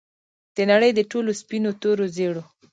د 0.55 0.57
نړۍ 0.71 0.91
د 0.95 0.99
ټولو 1.11 1.31
سپینو، 1.39 1.71
تورو، 1.81 2.05
زیړو 2.15 2.43